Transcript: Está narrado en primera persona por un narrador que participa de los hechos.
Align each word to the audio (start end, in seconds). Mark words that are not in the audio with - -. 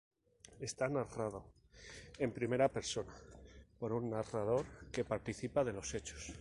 Está 0.69 0.85
narrado 0.89 1.39
en 2.23 2.31
primera 2.39 2.67
persona 2.77 3.13
por 3.79 3.89
un 3.99 4.03
narrador 4.17 4.65
que 4.93 5.05
participa 5.13 5.63
de 5.63 5.73
los 5.73 5.93
hechos. 5.93 6.21